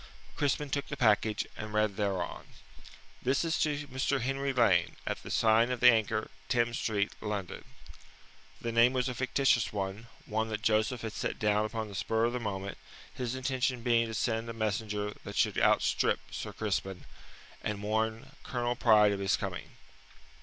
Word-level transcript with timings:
Crispin 0.35 0.71
took 0.71 0.87
the 0.87 0.97
package, 0.97 1.45
and 1.55 1.75
read 1.75 1.95
thereon: 1.95 2.47
This 3.21 3.45
is 3.45 3.59
to 3.59 3.85
Mr. 3.87 4.19
Henry 4.21 4.51
Lane, 4.51 4.95
at 5.05 5.21
the 5.21 5.29
sign 5.29 5.69
of 5.69 5.79
the 5.79 5.91
Anchor, 5.91 6.31
Thames 6.49 6.79
Street, 6.79 7.11
London. 7.21 7.63
The 8.59 8.71
name 8.71 8.93
was 8.93 9.07
a 9.07 9.13
fictitious 9.13 9.71
one 9.71 10.07
one 10.25 10.49
that 10.49 10.63
Joseph 10.63 11.01
had 11.01 11.13
set 11.13 11.37
down 11.37 11.65
upon 11.65 11.87
the 11.87 11.93
spur 11.93 12.23
of 12.25 12.33
the 12.33 12.39
moment, 12.39 12.79
his 13.13 13.35
intention 13.35 13.83
being 13.83 14.07
to 14.07 14.15
send 14.15 14.49
a 14.49 14.53
messenger 14.53 15.13
that 15.23 15.35
should 15.35 15.59
outstrip 15.59 16.19
Sir 16.31 16.51
Crispin, 16.51 17.05
and 17.61 17.83
warn 17.83 18.31
Colonel 18.41 18.75
Pride 18.75 19.11
of 19.11 19.19
his 19.19 19.37
coming. 19.37 19.69